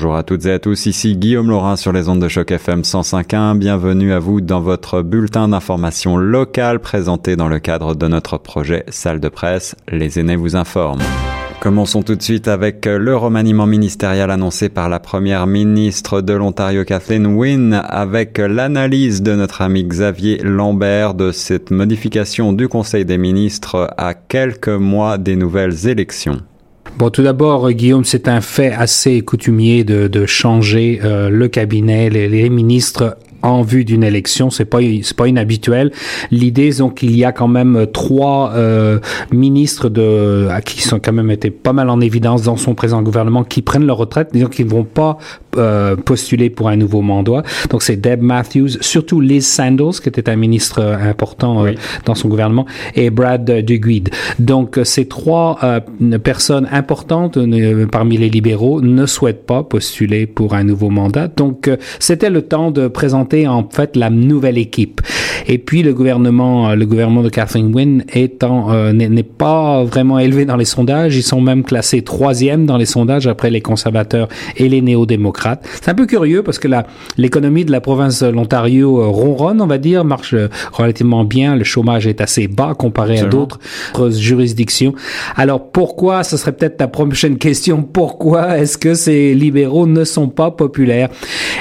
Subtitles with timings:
[0.00, 2.80] Bonjour à toutes et à tous, ici Guillaume Laurin sur les ondes de choc FM
[2.80, 3.58] 105.1.
[3.58, 8.86] Bienvenue à vous dans votre bulletin d'information locale présenté dans le cadre de notre projet
[8.88, 9.76] Salle de presse.
[9.88, 11.02] Les aînés vous informent.
[11.60, 16.82] Commençons tout de suite avec le remaniement ministériel annoncé par la première ministre de l'Ontario
[16.86, 23.18] Kathleen Wynne avec l'analyse de notre ami Xavier Lambert de cette modification du Conseil des
[23.18, 26.40] ministres à quelques mois des nouvelles élections.
[26.98, 32.50] Bon, tout d'abord, Guillaume, c'est un fait assez coutumier de, changer euh, le cabinet, les
[32.50, 34.50] ministres en vue d'une élection.
[34.50, 35.92] C'est pas c'est pas inhabituel.
[36.30, 38.98] L'idée donc qu'il y a quand même trois euh,
[39.32, 43.44] ministres de qui sont quand même été pas mal en évidence dans son présent gouvernement
[43.44, 45.18] qui prennent leur retraite, disons qu'ils ne vont pas
[45.56, 47.42] euh, postuler pour un nouveau mandat.
[47.70, 51.72] Donc c'est Deb Matthews, surtout Liz Sandals qui était un ministre euh, important euh,
[52.04, 54.10] dans son gouvernement et Brad Duguid.
[54.38, 55.80] Donc ces trois euh,
[56.18, 57.38] personnes importantes
[57.90, 61.28] parmi les libéraux ne souhaitent pas postuler pour un nouveau mandat.
[61.28, 65.00] Donc c'était le temps de présenter en fait la nouvelle équipe.
[65.46, 70.18] Et puis le gouvernement, euh, le gouvernement de Kathleen Wynne étant euh, n'est pas vraiment
[70.18, 74.28] élevé dans les sondages, ils sont même classés troisième dans les sondages après les conservateurs
[74.56, 75.66] et les néo-démocrates.
[75.82, 76.68] C'est un peu curieux parce que
[77.16, 80.34] l'économie de la province de l'Ontario euh, ronronne, on va dire, marche
[80.72, 81.56] relativement bien.
[81.56, 83.58] Le chômage est assez bas comparé à d'autres
[84.10, 84.94] juridictions.
[85.36, 90.28] Alors pourquoi, ce serait peut-être ta prochaine question, pourquoi est-ce que ces libéraux ne sont
[90.28, 91.08] pas populaires?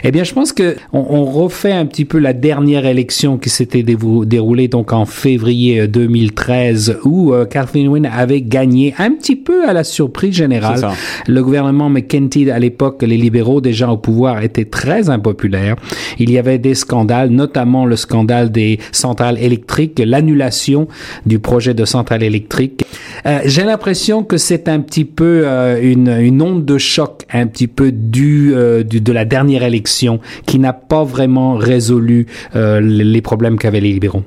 [0.03, 3.37] Eh bien, je pense que on, on refait fait un petit peu la dernière élection
[3.37, 9.11] qui s'était déroulée donc en février 2013 euh, où euh, Kathleen Wynne avait gagné un
[9.11, 10.87] petit peu à la surprise générale.
[11.27, 15.75] Le gouvernement McKenty à l'époque, les libéraux déjà au pouvoir étaient très impopulaires.
[16.17, 20.87] Il y avait des scandales, notamment le scandale des centrales électriques, l'annulation
[21.25, 22.85] du projet de centrale électrique.
[23.25, 27.67] Euh, J'ai l'impression que c'est un petit peu euh, une, onde de choc, un petit
[27.67, 33.57] peu du, euh, du de la dernière élection qui n'a pas vraiment résolu les problèmes
[33.57, 34.23] qu'avaient les libéraux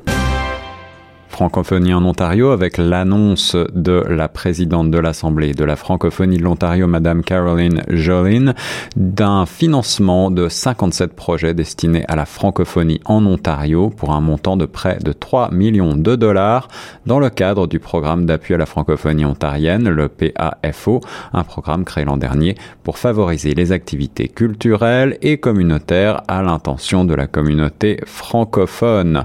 [1.33, 6.87] francophonie en Ontario avec l'annonce de la présidente de l'Assemblée de la francophonie de l'Ontario,
[6.87, 8.53] Madame Caroline Jolin,
[8.97, 14.67] d'un financement de 57 projets destinés à la francophonie en Ontario pour un montant de
[14.67, 16.69] près de 3 millions de dollars
[17.07, 21.01] dans le cadre du programme d'appui à la francophonie ontarienne, le PAFO,
[21.33, 27.15] un programme créé l'an dernier pour favoriser les activités culturelles et communautaires à l'intention de
[27.15, 29.25] la communauté francophone.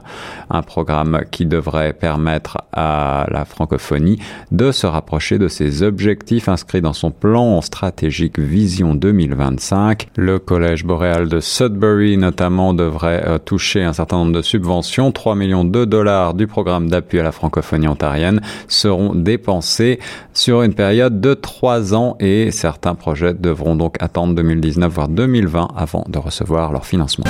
[0.49, 4.19] Un programme qui devrait permettre à la francophonie
[4.51, 10.07] de se rapprocher de ses objectifs inscrits dans son plan stratégique Vision 2025.
[10.15, 15.11] Le Collège boréal de Sudbury notamment devrait euh, toucher un certain nombre de subventions.
[15.11, 19.99] 3 millions de dollars du programme d'appui à la francophonie ontarienne seront dépensés
[20.33, 25.69] sur une période de 3 ans et certains projets devront donc attendre 2019 voire 2020
[25.75, 27.25] avant de recevoir leur financement.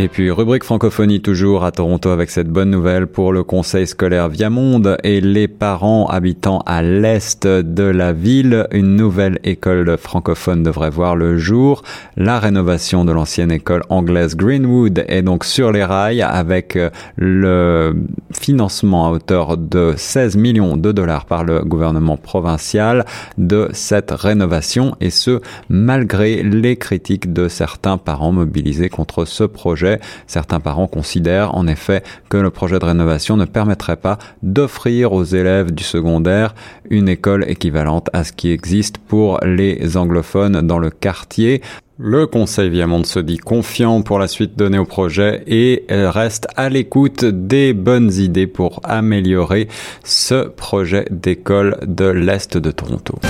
[0.00, 4.28] Et puis rubrique francophonie toujours à Toronto avec cette bonne nouvelle pour le conseil scolaire
[4.28, 8.66] Viamonde et les parents habitant à l'est de la ville.
[8.72, 11.82] Une nouvelle école francophone devrait voir le jour.
[12.16, 16.76] La rénovation de l'ancienne école anglaise Greenwood est donc sur les rails avec
[17.14, 17.94] le
[18.32, 23.04] financement à hauteur de 16 millions de dollars par le gouvernement provincial
[23.38, 29.83] de cette rénovation et ce malgré les critiques de certains parents mobilisés contre ce projet
[30.26, 35.24] Certains parents considèrent en effet que le projet de rénovation ne permettrait pas d'offrir aux
[35.24, 36.54] élèves du secondaire
[36.90, 41.62] une école équivalente à ce qui existe pour les anglophones dans le quartier.
[41.98, 46.68] Le Conseil Viamonde se dit confiant pour la suite donnée au projet et reste à
[46.68, 49.68] l'écoute des bonnes idées pour améliorer
[50.02, 53.20] ce projet d'école de l'Est de Toronto.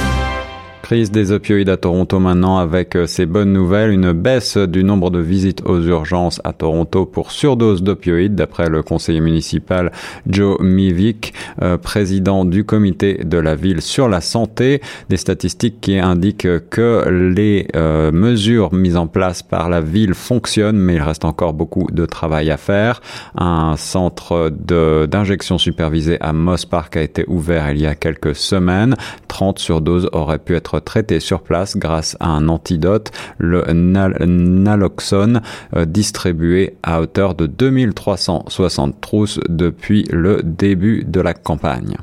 [0.84, 5.10] Crise des opioïdes à Toronto maintenant avec euh, ces bonnes nouvelles, une baisse du nombre
[5.10, 9.92] de visites aux urgences à Toronto pour surdose d'opioïdes d'après le conseiller municipal
[10.26, 11.32] Joe Mivik,
[11.62, 14.82] euh, président du comité de la ville sur la santé.
[15.08, 20.76] Des statistiques qui indiquent que les euh, mesures mises en place par la ville fonctionnent,
[20.76, 23.00] mais il reste encore beaucoup de travail à faire.
[23.38, 28.96] Un centre d'injection supervisée à Moss Park a été ouvert il y a quelques semaines.
[29.28, 35.42] 30 surdoses auraient pu être traité sur place grâce à un antidote, le naloxone,
[35.76, 41.96] euh, distribué à hauteur de 2360 trousses depuis le début de la campagne.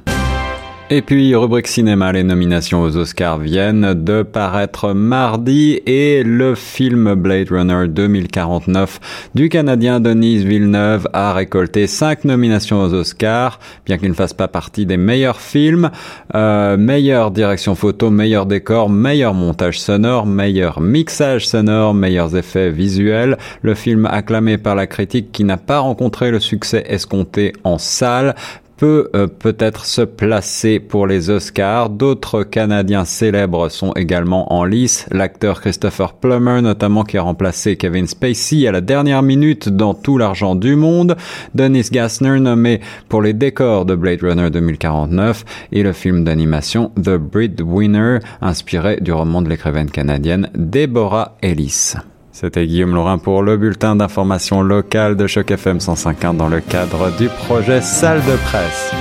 [0.93, 7.13] Et puis, rubrique cinéma, les nominations aux Oscars viennent de paraître mardi et le film
[7.13, 14.09] Blade Runner 2049 du Canadien Denise Villeneuve a récolté cinq nominations aux Oscars, bien qu'il
[14.09, 15.91] ne fasse pas partie des meilleurs films.
[16.35, 23.37] Euh, meilleure direction photo, meilleur décor, meilleur montage sonore, meilleur mixage sonore, meilleurs effets visuels.
[23.61, 28.35] Le film acclamé par la critique qui n'a pas rencontré le succès escompté en salle
[28.81, 31.91] peut euh, peut-être se placer pour les Oscars.
[31.91, 35.05] D'autres Canadiens célèbres sont également en lice.
[35.11, 40.17] L'acteur Christopher Plummer, notamment, qui a remplacé Kevin Spacey à la dernière minute dans Tout
[40.17, 41.15] l'argent du monde.
[41.53, 47.17] Dennis Gassner, nommé pour les décors de Blade Runner 2049 et le film d'animation The
[47.17, 51.93] Breadwinner, inspiré du roman de l'écrivaine canadienne Deborah Ellis.
[52.31, 57.15] C'était Guillaume Laurin pour le bulletin d'information locale de Choc FM 150 dans le cadre
[57.17, 58.91] du projet Salle de presse.